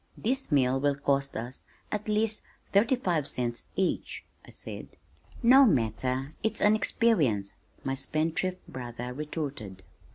"This 0.17 0.51
meal 0.51 0.79
will 0.79 0.95
cost 0.95 1.35
us 1.37 1.61
at 1.91 2.07
least 2.07 2.41
thirty 2.73 2.95
five 2.95 3.27
cents 3.27 3.67
each!" 3.75 4.25
I 4.43 4.49
said. 4.49 4.87
"No 5.43 5.63
matter, 5.67 6.33
it's 6.41 6.59
an 6.61 6.75
experience," 6.75 7.53
my 7.83 7.93
spendthrift 7.93 8.67
brother 8.67 9.13
retorted. 9.13 9.83